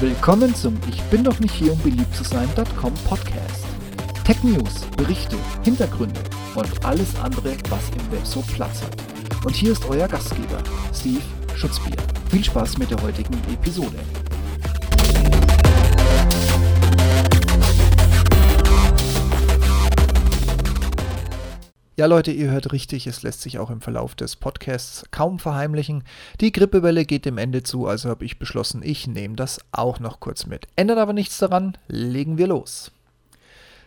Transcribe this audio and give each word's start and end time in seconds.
Willkommen 0.00 0.54
zum 0.54 0.78
Ich 0.88 1.02
bin 1.10 1.22
doch 1.22 1.38
nicht 1.40 1.52
hier, 1.54 1.74
um 1.74 1.78
beliebt 1.80 2.14
zu 2.16 2.24
sein.com 2.24 2.94
Podcast. 3.06 3.66
Tech 4.24 4.42
News, 4.42 4.86
Berichte, 4.96 5.36
Hintergründe 5.62 6.18
und 6.54 6.86
alles 6.86 7.14
andere, 7.16 7.54
was 7.68 7.90
im 7.90 8.10
Web 8.10 8.24
so 8.24 8.40
Platz 8.40 8.80
hat. 8.80 8.96
Und 9.44 9.54
hier 9.54 9.72
ist 9.72 9.84
euer 9.90 10.08
Gastgeber, 10.08 10.62
Steve 10.94 11.20
Schutzbier. 11.54 11.98
Viel 12.30 12.42
Spaß 12.42 12.78
mit 12.78 12.90
der 12.90 13.02
heutigen 13.02 13.34
Episode. 13.52 13.98
Ja, 22.00 22.06
Leute, 22.06 22.30
ihr 22.32 22.50
hört 22.50 22.72
richtig, 22.72 23.06
es 23.06 23.22
lässt 23.22 23.42
sich 23.42 23.58
auch 23.58 23.68
im 23.68 23.82
Verlauf 23.82 24.14
des 24.14 24.34
Podcasts 24.34 25.04
kaum 25.10 25.38
verheimlichen. 25.38 26.02
Die 26.40 26.50
Grippewelle 26.50 27.04
geht 27.04 27.26
dem 27.26 27.36
Ende 27.36 27.62
zu, 27.62 27.86
also 27.86 28.08
habe 28.08 28.24
ich 28.24 28.38
beschlossen, 28.38 28.80
ich 28.82 29.06
nehme 29.06 29.36
das 29.36 29.60
auch 29.70 30.00
noch 30.00 30.18
kurz 30.18 30.46
mit. 30.46 30.66
Ändert 30.76 30.96
aber 30.96 31.12
nichts 31.12 31.36
daran, 31.36 31.76
legen 31.88 32.38
wir 32.38 32.46
los. 32.46 32.90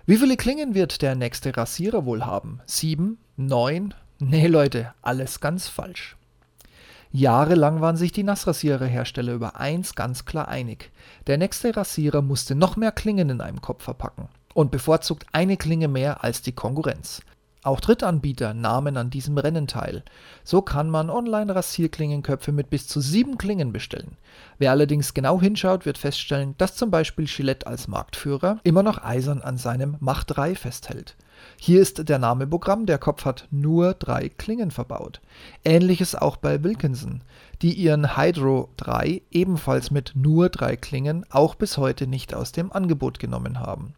Wie 0.06 0.18
viele 0.18 0.38
Klingen 0.38 0.76
wird 0.76 1.02
der 1.02 1.16
nächste 1.16 1.58
Rasierer 1.58 2.06
wohl 2.06 2.24
haben? 2.24 2.62
Sieben? 2.68 3.18
Neun? 3.36 3.96
Nee, 4.20 4.46
Leute, 4.46 4.94
alles 5.02 5.40
ganz 5.40 5.68
falsch. 5.68 6.16
Jahrelang 7.12 7.82
waren 7.82 7.98
sich 7.98 8.12
die 8.12 8.22
Nassrasiererhersteller 8.22 9.34
über 9.34 9.60
eins 9.60 9.96
ganz 9.96 10.26
klar 10.26 10.50
einig. 10.50 10.92
Der 11.26 11.40
nächste 11.40 11.76
Rasierer 11.76 12.22
musste 12.22 12.54
noch 12.54 12.76
mehr 12.76 12.92
Klingen 12.92 13.32
in 13.32 13.42
einem 13.42 13.62
Kopf 13.62 13.84
verpacken 13.84 14.28
und 14.54 14.70
bevorzugt 14.70 15.26
eine 15.32 15.58
Klinge 15.58 15.88
mehr 15.88 16.24
als 16.24 16.44
die 16.44 16.52
Konkurrenz. 16.52 17.24
Auch 17.64 17.80
Drittanbieter 17.80 18.54
nahmen 18.54 18.98
an 18.98 19.10
diesem 19.10 19.38
Rennen 19.38 19.68
teil. 19.68 20.04
So 20.44 20.62
kann 20.62 20.90
man 20.90 21.10
online 21.10 21.56
Rasierklingenköpfe 21.56 22.52
mit 22.52 22.70
bis 22.70 22.88
zu 22.88 23.00
sieben 23.00 23.38
Klingen 23.38 23.72
bestellen. 23.72 24.18
Wer 24.58 24.72
allerdings 24.72 25.14
genau 25.14 25.40
hinschaut, 25.40 25.86
wird 25.86 25.98
feststellen, 25.98 26.56
dass 26.58 26.76
zum 26.76 26.92
Beispiel 26.92 27.26
Gillette 27.26 27.66
als 27.66 27.88
Marktführer 27.88 28.60
immer 28.64 28.84
noch 28.84 29.02
eisern 29.02 29.42
an 29.42 29.58
seinem 29.58 29.96
Mach 30.02 30.26
3 30.26 30.56
festhält. 30.56 31.16
Hier 31.58 31.82
ist 31.82 32.10
der 32.10 32.20
Name 32.20 32.48
Programm, 32.48 32.86
der 32.86 32.98
Kopf 32.98 33.24
hat 33.24 33.48
nur 33.50 33.94
drei 33.94 34.28
Klingen 34.28 34.72
verbaut. 34.72 35.22
Ähnliches 35.64 36.16
auch 36.16 36.36
bei 36.36 36.64
Wilkinson, 36.64 37.22
die 37.62 37.74
ihren 37.74 38.18
Hydro 38.18 38.70
3 38.76 39.22
ebenfalls 39.32 39.90
mit 39.90 40.12
nur 40.16 40.50
drei 40.50 40.76
Klingen 40.76 41.26
auch 41.30 41.56
bis 41.56 41.78
heute 41.78 42.08
nicht 42.08 42.34
aus 42.34 42.52
dem 42.52 42.74
Angebot 42.74 43.20
genommen 43.20 43.62
haben. 43.62 43.94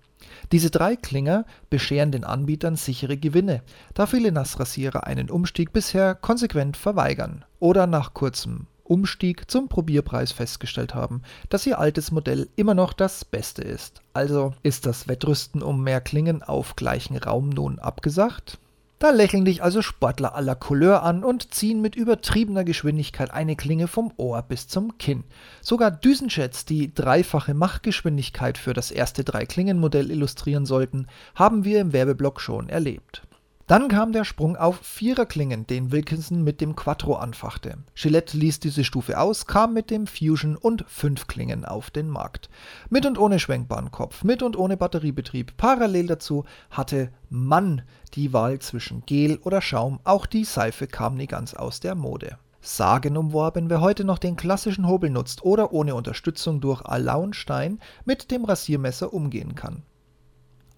Diese 0.52 0.70
drei 0.70 0.96
Klinger 0.96 1.46
bescheren 1.70 2.12
den 2.12 2.24
Anbietern 2.24 2.76
sichere 2.76 3.18
Gewinne, 3.18 3.62
da 3.94 4.06
viele 4.06 4.32
Nassrasierer 4.32 5.06
einen 5.06 5.30
Umstieg 5.30 5.74
bisher 5.74 6.16
konsequent 6.16 6.78
verweigern 6.78 7.46
oder 7.60 7.88
nach 7.88 8.14
kurzem 8.14 8.68
Umstieg 8.84 9.50
zum 9.50 9.68
Probierpreis 9.68 10.32
festgestellt 10.32 10.94
haben, 10.94 11.24
dass 11.50 11.66
ihr 11.66 11.80
altes 11.80 12.12
Modell 12.12 12.50
immer 12.56 12.76
noch 12.76 12.94
das 12.94 13.26
Beste 13.26 13.64
ist. 13.64 14.02
Also 14.14 14.54
ist 14.62 14.86
das 14.86 15.08
Wettrüsten 15.08 15.64
um 15.64 15.84
mehr 15.84 16.02
Klingen 16.02 16.44
auf 16.44 16.76
gleichen 16.76 17.18
Raum 17.18 17.50
nun 17.50 17.80
abgesagt? 17.80 18.60
Da 19.06 19.12
lächeln 19.12 19.46
dich 19.46 19.62
also 19.62 19.84
Sportler 19.84 20.34
aller 20.34 20.56
Couleur 20.56 21.04
an 21.04 21.24
und 21.24 21.54
ziehen 21.54 21.80
mit 21.80 21.96
übertriebener 21.96 22.64
Geschwindigkeit 22.64 23.30
eine 23.30 23.56
Klinge 23.56 23.88
vom 23.88 24.12
Ohr 24.18 24.42
bis 24.42 24.68
zum 24.68 24.98
Kinn. 24.98 25.26
Sogar 25.62 25.92
Düsenjets, 25.92 26.66
die 26.66 26.92
dreifache 26.92 27.54
Machgeschwindigkeit 27.54 28.58
für 28.58 28.74
das 28.74 28.90
erste 28.90 29.24
Dreiklingenmodell 29.24 30.10
illustrieren 30.10 30.66
sollten, 30.66 31.06
haben 31.36 31.66
wir 31.66 31.82
im 31.82 31.94
Werbeblock 31.94 32.42
schon 32.42 32.68
erlebt. 32.68 33.22
Dann 33.68 33.88
kam 33.88 34.12
der 34.12 34.26
Sprung 34.26 34.56
auf 34.58 34.78
Viererklingen, 34.82 35.66
den 35.66 35.92
Wilkinson 35.92 36.44
mit 36.44 36.62
dem 36.62 36.76
Quattro 36.76 37.16
anfachte. 37.16 37.80
Gillette 37.96 38.38
ließ 38.38 38.60
diese 38.60 38.84
Stufe 38.84 39.20
aus, 39.20 39.48
kam 39.48 39.74
mit 39.74 39.90
dem 39.90 40.06
Fusion 40.06 40.56
und 40.56 40.86
Fünfklingen 40.88 41.66
auf 41.66 41.90
den 41.90 42.08
Markt. 42.08 42.48
Mit 42.92 43.08
und 43.08 43.18
ohne 43.18 43.40
schwenkbaren 43.40 43.90
Kopf, 43.90 44.24
mit 44.24 44.44
und 44.44 44.56
ohne 44.56 44.78
Batteriebetrieb. 44.78 45.58
Parallel 45.58 46.06
dazu 46.06 46.46
hatte 46.70 47.12
Mann 47.32 47.82
die 48.14 48.34
Wahl 48.34 48.60
zwischen 48.60 49.04
Gel 49.08 49.38
oder 49.38 49.62
Schaum, 49.62 50.00
auch 50.04 50.28
die 50.28 50.46
Seife 50.46 50.86
kam 50.86 51.16
nie 51.16 51.28
ganz 51.28 51.56
aus 51.56 51.80
der 51.80 51.96
Mode. 51.96 52.38
Sagenumworben, 52.62 53.72
wer 53.72 53.82
heute 53.82 54.04
noch 54.04 54.20
den 54.20 54.36
klassischen 54.36 54.88
Hobel 54.88 55.10
nutzt 55.10 55.44
oder 55.44 55.74
ohne 55.74 55.96
Unterstützung 55.96 56.62
durch 56.62 56.84
Alaunstein 56.86 57.80
mit 58.06 58.30
dem 58.30 58.46
Rasiermesser 58.46 59.12
umgehen 59.12 59.56
kann. 59.56 59.82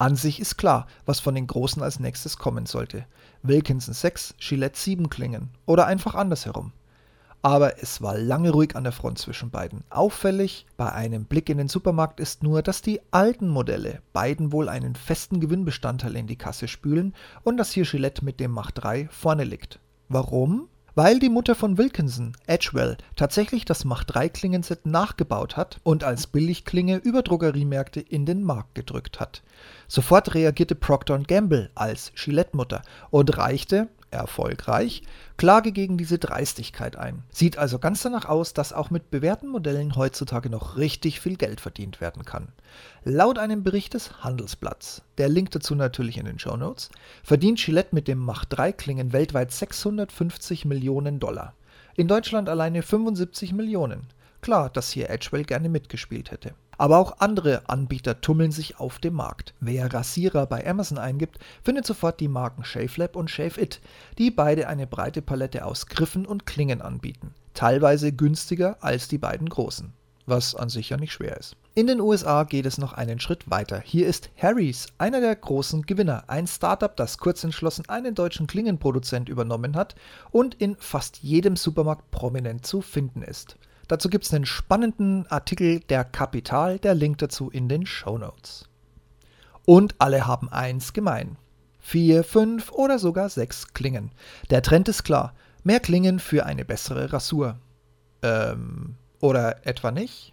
An 0.00 0.14
sich 0.14 0.38
ist 0.38 0.56
klar, 0.56 0.86
was 1.06 1.18
von 1.18 1.34
den 1.34 1.48
Großen 1.48 1.82
als 1.82 1.98
nächstes 1.98 2.38
kommen 2.38 2.66
sollte. 2.66 3.04
Wilkinson 3.42 3.94
6, 3.94 4.36
Gillette 4.38 4.78
7 4.78 5.10
Klingen 5.10 5.50
oder 5.66 5.86
einfach 5.86 6.14
andersherum. 6.14 6.72
Aber 7.42 7.82
es 7.82 8.00
war 8.00 8.16
lange 8.16 8.50
ruhig 8.50 8.76
an 8.76 8.84
der 8.84 8.92
Front 8.92 9.18
zwischen 9.18 9.50
beiden. 9.50 9.82
Auffällig 9.90 10.66
bei 10.76 10.92
einem 10.92 11.24
Blick 11.24 11.48
in 11.48 11.58
den 11.58 11.68
Supermarkt 11.68 12.20
ist 12.20 12.44
nur, 12.44 12.62
dass 12.62 12.80
die 12.80 13.00
alten 13.10 13.48
Modelle 13.48 14.00
beiden 14.12 14.52
wohl 14.52 14.68
einen 14.68 14.94
festen 14.94 15.40
Gewinnbestandteil 15.40 16.14
in 16.14 16.28
die 16.28 16.36
Kasse 16.36 16.68
spülen 16.68 17.12
und 17.42 17.56
dass 17.56 17.72
hier 17.72 17.84
Gillette 17.84 18.24
mit 18.24 18.38
dem 18.38 18.52
Mach 18.52 18.70
3 18.70 19.08
vorne 19.10 19.44
liegt. 19.44 19.80
Warum? 20.08 20.68
Weil 20.98 21.20
die 21.20 21.28
Mutter 21.28 21.54
von 21.54 21.78
Wilkinson, 21.78 22.32
Edgewell, 22.48 22.96
tatsächlich 23.14 23.64
das 23.64 23.84
Mach 23.84 24.02
3 24.02 24.30
Klingenset 24.30 24.84
nachgebaut 24.84 25.56
hat 25.56 25.78
und 25.84 26.02
als 26.02 26.26
Billigklinge 26.26 26.96
über 26.96 27.22
Drogeriemärkte 27.22 28.00
in 28.00 28.26
den 28.26 28.42
Markt 28.42 28.74
gedrückt 28.74 29.20
hat. 29.20 29.44
Sofort 29.86 30.34
reagierte 30.34 30.74
Procter 30.74 31.16
Gamble 31.20 31.70
als 31.76 32.10
Gillette-Mutter 32.16 32.82
und 33.10 33.38
reichte, 33.38 33.86
erfolgreich, 34.10 35.02
Klage 35.36 35.72
gegen 35.72 35.98
diese 35.98 36.18
Dreistigkeit 36.18 36.96
ein. 36.96 37.22
Sieht 37.30 37.58
also 37.58 37.78
ganz 37.78 38.02
danach 38.02 38.24
aus, 38.24 38.54
dass 38.54 38.72
auch 38.72 38.90
mit 38.90 39.10
bewährten 39.10 39.48
Modellen 39.48 39.96
heutzutage 39.96 40.50
noch 40.50 40.76
richtig 40.76 41.20
viel 41.20 41.36
Geld 41.36 41.60
verdient 41.60 42.00
werden 42.00 42.24
kann. 42.24 42.48
Laut 43.04 43.38
einem 43.38 43.64
Bericht 43.64 43.94
des 43.94 44.22
Handelsblatts, 44.22 45.02
der 45.18 45.28
Link 45.28 45.50
dazu 45.50 45.74
natürlich 45.74 46.18
in 46.18 46.26
den 46.26 46.38
Show 46.38 46.56
Notes, 46.56 46.90
verdient 47.22 47.58
Gillette 47.58 47.94
mit 47.94 48.08
dem 48.08 48.18
Mach 48.18 48.44
3 48.44 48.72
Klingen 48.72 49.12
weltweit 49.12 49.52
650 49.52 50.64
Millionen 50.64 51.20
Dollar. 51.20 51.54
In 51.96 52.08
Deutschland 52.08 52.48
alleine 52.48 52.82
75 52.82 53.52
Millionen. 53.52 54.06
Klar, 54.40 54.70
dass 54.70 54.92
hier 54.92 55.10
Edgewell 55.10 55.44
gerne 55.44 55.68
mitgespielt 55.68 56.30
hätte. 56.30 56.54
Aber 56.78 56.98
auch 56.98 57.18
andere 57.18 57.68
Anbieter 57.68 58.20
tummeln 58.20 58.52
sich 58.52 58.78
auf 58.78 59.00
dem 59.00 59.14
Markt. 59.14 59.52
Wer 59.60 59.92
Rasierer 59.92 60.46
bei 60.46 60.64
Amazon 60.66 60.96
eingibt, 60.96 61.38
findet 61.62 61.84
sofort 61.84 62.20
die 62.20 62.28
Marken 62.28 62.64
ShaveLab 62.64 63.16
und 63.16 63.30
ShaveIt, 63.30 63.80
die 64.16 64.30
beide 64.30 64.68
eine 64.68 64.86
breite 64.86 65.20
Palette 65.20 65.64
aus 65.66 65.86
Griffen 65.86 66.24
und 66.24 66.46
Klingen 66.46 66.80
anbieten. 66.80 67.34
Teilweise 67.52 68.12
günstiger 68.12 68.76
als 68.80 69.08
die 69.08 69.18
beiden 69.18 69.48
großen. 69.48 69.92
Was 70.26 70.54
an 70.54 70.68
sich 70.68 70.90
ja 70.90 70.96
nicht 70.96 71.12
schwer 71.12 71.36
ist. 71.36 71.56
In 71.74 71.86
den 71.86 72.00
USA 72.00 72.44
geht 72.44 72.66
es 72.66 72.78
noch 72.78 72.92
einen 72.92 73.18
Schritt 73.18 73.50
weiter. 73.50 73.80
Hier 73.80 74.06
ist 74.06 74.30
Harry's, 74.36 74.86
einer 74.98 75.20
der 75.20 75.34
großen 75.34 75.82
Gewinner, 75.82 76.24
ein 76.28 76.46
Startup, 76.46 76.94
das 76.94 77.18
kurzentschlossen 77.18 77.88
einen 77.88 78.14
deutschen 78.14 78.46
Klingenproduzent 78.46 79.28
übernommen 79.28 79.74
hat 79.74 79.94
und 80.30 80.54
in 80.54 80.76
fast 80.76 81.18
jedem 81.18 81.56
Supermarkt 81.56 82.10
prominent 82.10 82.66
zu 82.66 82.82
finden 82.82 83.22
ist. 83.22 83.56
Dazu 83.88 84.10
gibt 84.10 84.26
es 84.26 84.34
einen 84.34 84.46
spannenden 84.46 85.26
Artikel 85.28 85.80
der 85.80 86.04
Kapital, 86.04 86.78
der 86.78 86.94
Link 86.94 87.18
dazu 87.18 87.50
in 87.50 87.68
den 87.68 87.86
Show 87.86 88.18
Notes. 88.18 88.68
Und 89.64 89.96
alle 89.98 90.26
haben 90.26 90.50
eins 90.50 90.92
gemein. 90.92 91.36
Vier, 91.78 92.22
fünf 92.22 92.70
oder 92.70 92.98
sogar 92.98 93.30
sechs 93.30 93.72
Klingen. 93.72 94.10
Der 94.50 94.62
Trend 94.62 94.88
ist 94.88 95.04
klar. 95.04 95.34
Mehr 95.64 95.80
Klingen 95.80 96.18
für 96.20 96.44
eine 96.44 96.64
bessere 96.64 97.12
Rasur. 97.12 97.58
Ähm, 98.22 98.96
oder 99.20 99.66
etwa 99.66 99.90
nicht? 99.90 100.32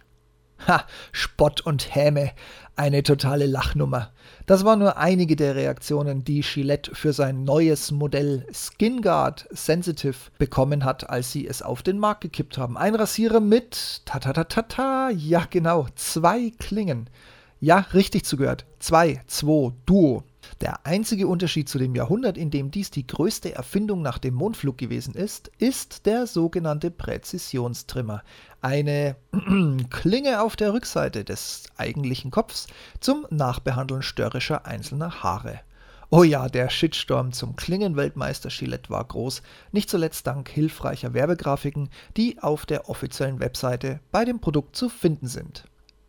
Ha, 0.66 0.84
Spott 1.12 1.60
und 1.60 1.94
Häme, 1.94 2.32
eine 2.76 3.02
totale 3.02 3.46
Lachnummer. 3.46 4.12
Das 4.46 4.64
waren 4.64 4.78
nur 4.78 4.96
einige 4.96 5.36
der 5.36 5.54
Reaktionen, 5.54 6.24
die 6.24 6.40
Gillette 6.40 6.94
für 6.94 7.12
sein 7.12 7.44
neues 7.44 7.90
Modell 7.90 8.46
Skin 8.52 9.02
Guard 9.02 9.46
Sensitive 9.50 10.16
bekommen 10.38 10.84
hat, 10.84 11.08
als 11.10 11.32
sie 11.32 11.46
es 11.46 11.62
auf 11.62 11.82
den 11.82 11.98
Markt 11.98 12.22
gekippt 12.22 12.58
haben. 12.58 12.76
Ein 12.76 12.94
Rasierer 12.94 13.40
mit, 13.40 14.02
ta 14.04 14.18
ta 14.18 14.32
ta 14.32 14.44
ta 14.44 14.62
ta, 14.62 15.10
ja 15.10 15.46
genau, 15.48 15.86
zwei 15.94 16.52
Klingen. 16.58 17.08
Ja, 17.60 17.86
richtig 17.94 18.24
zugehört. 18.24 18.66
Zwei, 18.78 19.22
zwei, 19.26 19.72
Duo. 19.86 20.24
Der 20.60 20.86
einzige 20.86 21.26
Unterschied 21.26 21.68
zu 21.68 21.78
dem 21.78 21.94
Jahrhundert, 21.94 22.38
in 22.38 22.50
dem 22.50 22.70
dies 22.70 22.90
die 22.90 23.06
größte 23.06 23.54
Erfindung 23.54 24.02
nach 24.02 24.18
dem 24.18 24.34
Mondflug 24.34 24.78
gewesen 24.78 25.14
ist, 25.14 25.50
ist 25.58 26.06
der 26.06 26.26
sogenannte 26.26 26.90
Präzisionstrimmer. 26.90 28.22
Eine 28.60 29.16
Klinge 29.90 30.42
auf 30.42 30.56
der 30.56 30.72
Rückseite 30.72 31.24
des 31.24 31.64
eigentlichen 31.76 32.30
Kopfs 32.30 32.66
zum 33.00 33.26
Nachbehandeln 33.30 34.02
störrischer 34.02 34.66
einzelner 34.66 35.22
Haare. 35.22 35.60
Oh 36.08 36.22
ja, 36.22 36.48
der 36.48 36.70
Shitstorm 36.70 37.32
zum 37.32 37.56
Klingenweltmeister 37.56 38.48
Gillette 38.48 38.90
war 38.90 39.04
groß, 39.04 39.42
nicht 39.72 39.90
zuletzt 39.90 40.26
dank 40.28 40.48
hilfreicher 40.48 41.14
Werbegrafiken, 41.14 41.90
die 42.16 42.40
auf 42.40 42.64
der 42.64 42.88
offiziellen 42.88 43.40
Webseite 43.40 43.98
bei 44.12 44.24
dem 44.24 44.40
Produkt 44.40 44.76
zu 44.76 44.88
finden 44.88 45.26
sind. 45.26 45.64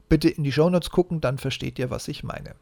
Bitte 0.07 0.29
in 0.29 0.43
die 0.43 0.51
Shownotes 0.51 0.91
gucken, 0.91 1.19
dann 1.19 1.39
versteht 1.39 1.79
ihr, 1.79 1.89
was 1.89 2.07
ich 2.07 2.23
meine. 2.23 2.55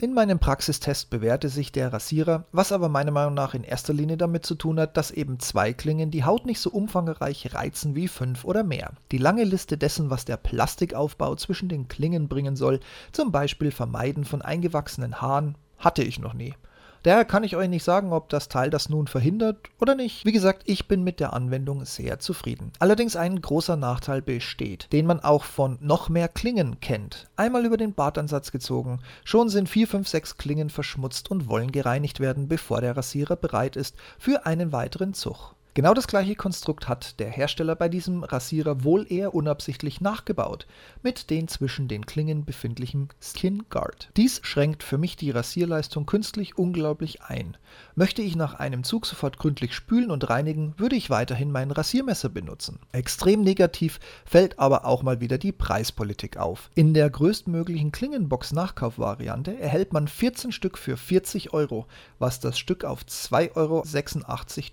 In 0.00 0.14
meinem 0.14 0.38
Praxistest 0.38 1.10
bewährte 1.10 1.48
sich 1.48 1.72
der 1.72 1.92
Rasierer, 1.92 2.44
was 2.52 2.70
aber 2.70 2.88
meiner 2.88 3.10
Meinung 3.10 3.34
nach 3.34 3.54
in 3.54 3.64
erster 3.64 3.92
Linie 3.92 4.16
damit 4.16 4.46
zu 4.46 4.54
tun 4.54 4.78
hat, 4.78 4.96
dass 4.96 5.10
eben 5.10 5.40
zwei 5.40 5.72
Klingen 5.72 6.12
die 6.12 6.22
Haut 6.22 6.46
nicht 6.46 6.60
so 6.60 6.70
umfangreich 6.70 7.52
reizen 7.52 7.96
wie 7.96 8.06
fünf 8.06 8.44
oder 8.44 8.62
mehr. 8.62 8.92
Die 9.10 9.18
lange 9.18 9.42
Liste 9.42 9.76
dessen, 9.76 10.08
was 10.08 10.24
der 10.24 10.36
Plastikaufbau 10.36 11.34
zwischen 11.34 11.68
den 11.68 11.88
Klingen 11.88 12.28
bringen 12.28 12.54
soll, 12.54 12.78
zum 13.10 13.32
Beispiel 13.32 13.72
Vermeiden 13.72 14.24
von 14.24 14.40
eingewachsenen 14.40 15.20
Haaren, 15.20 15.58
hatte 15.78 16.04
ich 16.04 16.20
noch 16.20 16.32
nie. 16.32 16.54
Daher 17.02 17.24
kann 17.24 17.44
ich 17.44 17.56
euch 17.56 17.68
nicht 17.68 17.84
sagen, 17.84 18.12
ob 18.12 18.28
das 18.28 18.48
Teil 18.48 18.70
das 18.70 18.88
nun 18.88 19.06
verhindert 19.06 19.68
oder 19.80 19.94
nicht. 19.94 20.24
Wie 20.24 20.32
gesagt, 20.32 20.62
ich 20.66 20.88
bin 20.88 21.04
mit 21.04 21.20
der 21.20 21.32
Anwendung 21.32 21.84
sehr 21.84 22.18
zufrieden. 22.18 22.72
Allerdings 22.78 23.16
ein 23.16 23.40
großer 23.40 23.76
Nachteil 23.76 24.22
besteht, 24.22 24.92
den 24.92 25.06
man 25.06 25.20
auch 25.20 25.44
von 25.44 25.78
noch 25.80 26.08
mehr 26.08 26.28
Klingen 26.28 26.80
kennt. 26.80 27.28
Einmal 27.36 27.64
über 27.64 27.76
den 27.76 27.94
Bartansatz 27.94 28.50
gezogen, 28.50 29.00
schon 29.24 29.48
sind 29.48 29.68
4, 29.68 29.86
5, 29.86 30.08
6 30.08 30.36
Klingen 30.38 30.70
verschmutzt 30.70 31.30
und 31.30 31.48
wollen 31.48 31.72
gereinigt 31.72 32.20
werden, 32.20 32.48
bevor 32.48 32.80
der 32.80 32.96
Rasierer 32.96 33.36
bereit 33.36 33.76
ist 33.76 33.96
für 34.18 34.46
einen 34.46 34.72
weiteren 34.72 35.14
Zug. 35.14 35.54
Genau 35.78 35.94
das 35.94 36.08
gleiche 36.08 36.34
Konstrukt 36.34 36.88
hat 36.88 37.20
der 37.20 37.30
Hersteller 37.30 37.76
bei 37.76 37.88
diesem 37.88 38.24
Rasierer 38.24 38.82
wohl 38.82 39.06
eher 39.08 39.32
unabsichtlich 39.32 40.00
nachgebaut, 40.00 40.66
mit 41.04 41.30
den 41.30 41.46
zwischen 41.46 41.86
den 41.86 42.04
Klingen 42.04 42.44
befindlichen 42.44 43.10
Skin 43.20 43.62
Guard. 43.70 44.10
Dies 44.16 44.40
schränkt 44.42 44.82
für 44.82 44.98
mich 44.98 45.16
die 45.16 45.30
Rasierleistung 45.30 46.04
künstlich 46.04 46.58
unglaublich 46.58 47.22
ein. 47.22 47.56
Möchte 47.94 48.22
ich 48.22 48.34
nach 48.34 48.54
einem 48.54 48.82
Zug 48.82 49.06
sofort 49.06 49.38
gründlich 49.38 49.72
spülen 49.72 50.10
und 50.10 50.28
reinigen, 50.28 50.74
würde 50.78 50.96
ich 50.96 51.10
weiterhin 51.10 51.52
mein 51.52 51.70
Rasiermesser 51.70 52.28
benutzen. 52.28 52.80
Extrem 52.90 53.42
negativ 53.42 54.00
fällt 54.24 54.58
aber 54.58 54.84
auch 54.84 55.04
mal 55.04 55.20
wieder 55.20 55.38
die 55.38 55.52
Preispolitik 55.52 56.38
auf. 56.38 56.70
In 56.74 56.92
der 56.92 57.08
größtmöglichen 57.08 57.92
Klingenbox-Nachkaufvariante 57.92 59.60
erhält 59.60 59.92
man 59.92 60.08
14 60.08 60.50
Stück 60.50 60.76
für 60.76 60.96
40 60.96 61.52
Euro, 61.52 61.86
was 62.18 62.40
das 62.40 62.58
Stück 62.58 62.84
auf 62.84 63.02
2,86 63.04 63.54
Euro 63.54 63.84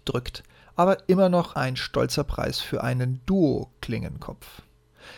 drückt 0.05 0.43
aber 0.75 1.07
immer 1.07 1.29
noch 1.29 1.55
ein 1.55 1.75
stolzer 1.75 2.23
Preis 2.23 2.59
für 2.59 2.83
einen 2.83 3.21
Duo-Klingenkopf. 3.25 4.63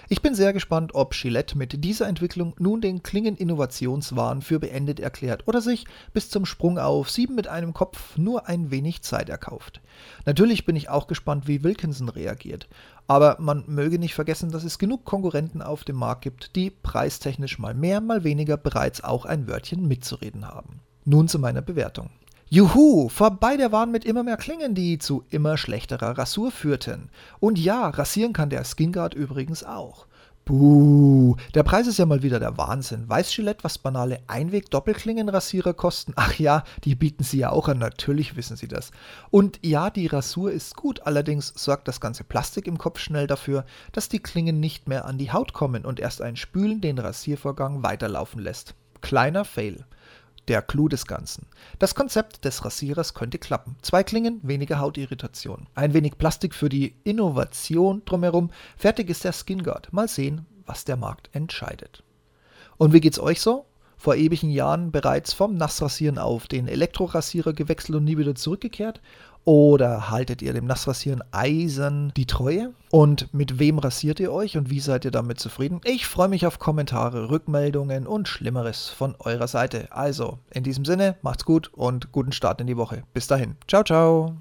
Ich 0.09 0.21
bin 0.21 0.35
sehr 0.35 0.53
gespannt, 0.53 0.95
ob 0.95 1.13
Gillette 1.13 1.57
mit 1.57 1.83
dieser 1.83 2.07
Entwicklung 2.07 2.53
nun 2.59 2.81
den 2.81 3.03
Klingen-Innovationswahn 3.03 4.41
für 4.41 4.59
beendet 4.59 4.99
erklärt 4.99 5.47
oder 5.47 5.61
sich 5.61 5.85
bis 6.13 6.29
zum 6.29 6.45
Sprung 6.45 6.77
auf 6.77 7.09
7 7.09 7.33
mit 7.35 7.47
einem 7.47 7.73
Kopf 7.73 8.17
nur 8.17 8.47
ein 8.47 8.71
wenig 8.71 9.01
Zeit 9.01 9.29
erkauft. 9.29 9.81
Natürlich 10.25 10.65
bin 10.65 10.75
ich 10.75 10.89
auch 10.89 11.07
gespannt, 11.07 11.47
wie 11.47 11.63
Wilkinson 11.63 12.09
reagiert, 12.09 12.67
aber 13.07 13.37
man 13.39 13.63
möge 13.67 13.99
nicht 13.99 14.13
vergessen, 14.13 14.51
dass 14.51 14.63
es 14.63 14.79
genug 14.79 15.05
Konkurrenten 15.05 15.61
auf 15.61 15.83
dem 15.83 15.95
Markt 15.95 16.21
gibt, 16.21 16.55
die 16.55 16.69
preistechnisch 16.69 17.59
mal 17.59 17.73
mehr, 17.73 18.01
mal 18.01 18.23
weniger 18.23 18.57
bereits 18.57 19.03
auch 19.03 19.25
ein 19.25 19.47
Wörtchen 19.47 19.87
mitzureden 19.87 20.47
haben. 20.47 20.81
Nun 21.05 21.27
zu 21.27 21.39
meiner 21.39 21.61
Bewertung. 21.61 22.09
Juhu, 22.49 23.09
vorbei 23.09 23.57
der 23.57 23.73
Wahn 23.73 23.91
mit 23.91 24.05
immer 24.05 24.23
mehr 24.23 24.37
Klingen, 24.37 24.73
die 24.73 24.99
zu 24.99 25.25
immer 25.29 25.57
schlechterer 25.57 26.17
Rasur 26.17 26.49
führten. 26.49 27.09
Und 27.41 27.59
ja, 27.59 27.89
rasieren 27.89 28.31
kann 28.31 28.49
der 28.49 28.63
SkinGuard 28.63 29.13
übrigens 29.13 29.65
auch. 29.65 30.07
Buh, 30.45 31.35
der 31.55 31.63
Preis 31.63 31.87
ist 31.87 31.97
ja 31.97 32.05
mal 32.05 32.23
wieder 32.23 32.39
der 32.39 32.57
Wahnsinn. 32.57 33.09
Weiß 33.09 33.35
Gillette, 33.35 33.65
was 33.65 33.77
banale 33.77 34.21
Einweg-Doppelklingenrasierer 34.27 35.73
kosten? 35.73 36.13
Ach 36.15 36.35
ja, 36.35 36.63
die 36.85 36.95
bieten 36.95 37.25
sie 37.25 37.39
ja 37.39 37.49
auch 37.49 37.67
an, 37.67 37.79
natürlich 37.79 38.37
wissen 38.37 38.55
sie 38.55 38.69
das. 38.69 38.91
Und 39.29 39.59
ja, 39.61 39.89
die 39.89 40.07
Rasur 40.07 40.49
ist 40.49 40.77
gut, 40.77 41.01
allerdings 41.01 41.51
sorgt 41.53 41.89
das 41.89 41.99
ganze 41.99 42.23
Plastik 42.23 42.65
im 42.65 42.77
Kopf 42.77 42.99
schnell 42.99 43.27
dafür, 43.27 43.65
dass 43.91 44.07
die 44.07 44.19
Klingen 44.19 44.61
nicht 44.61 44.87
mehr 44.87 45.03
an 45.03 45.17
die 45.17 45.33
Haut 45.33 45.51
kommen 45.51 45.83
und 45.83 45.99
erst 45.99 46.21
ein 46.21 46.37
Spülen 46.37 46.79
den 46.79 46.97
Rasiervorgang 46.97 47.83
weiterlaufen 47.83 48.41
lässt. 48.41 48.73
Kleiner 49.01 49.43
Fail 49.43 49.83
der 50.47 50.61
Clou 50.61 50.87
des 50.87 51.05
Ganzen. 51.05 51.47
Das 51.79 51.95
Konzept 51.95 52.45
des 52.45 52.63
Rasierers 52.63 53.13
könnte 53.13 53.37
klappen. 53.37 53.75
Zwei 53.81 54.03
Klingen, 54.03 54.39
weniger 54.43 54.79
Hautirritation. 54.79 55.67
Ein 55.75 55.93
wenig 55.93 56.17
Plastik 56.17 56.55
für 56.55 56.69
die 56.69 56.95
Innovation 57.03 58.01
drumherum. 58.05 58.51
Fertig 58.77 59.09
ist 59.09 59.23
der 59.23 59.33
Skin 59.33 59.63
Guard. 59.63 59.91
Mal 59.91 60.07
sehen, 60.07 60.45
was 60.65 60.85
der 60.85 60.97
Markt 60.97 61.29
entscheidet. 61.33 62.03
Und 62.77 62.93
wie 62.93 63.01
geht's 63.01 63.19
euch 63.19 63.41
so? 63.41 63.65
Vor 63.97 64.15
ewigen 64.15 64.51
Jahren 64.51 64.91
bereits 64.91 65.33
vom 65.33 65.55
Nassrasieren 65.55 66.19
auf 66.19 66.47
den 66.47 66.67
Elektrorasierer 66.67 67.53
gewechselt 67.53 67.95
und 67.95 68.03
nie 68.03 68.17
wieder 68.17 68.35
zurückgekehrt? 68.35 69.01
Oder 69.47 70.09
haltet 70.09 70.41
ihr 70.41 70.51
dem 70.51 70.65
Nassrasieren 70.65 71.23
eisern 71.31 72.11
die 72.17 72.25
Treue? 72.25 72.73
Und 72.91 73.33
mit 73.33 73.59
wem 73.59 73.79
rasiert 73.79 74.19
ihr 74.19 74.33
euch 74.33 74.57
und 74.57 74.69
wie 74.69 74.81
seid 74.81 75.05
ihr 75.05 75.11
damit 75.11 75.39
zufrieden? 75.39 75.79
Ich 75.85 76.05
freue 76.05 76.27
mich 76.27 76.45
auf 76.45 76.59
Kommentare, 76.59 77.29
Rückmeldungen 77.29 78.07
und 78.07 78.27
Schlimmeres 78.27 78.89
von 78.89 79.15
eurer 79.19 79.47
Seite. 79.47 79.87
Also, 79.91 80.39
in 80.49 80.63
diesem 80.63 80.83
Sinne, 80.83 81.15
macht's 81.21 81.45
gut 81.45 81.71
und 81.73 82.11
guten 82.11 82.33
Start 82.33 82.59
in 82.59 82.67
die 82.67 82.75
Woche. 82.75 83.03
Bis 83.13 83.27
dahin. 83.27 83.55
Ciao, 83.69 83.85
ciao. 83.85 84.37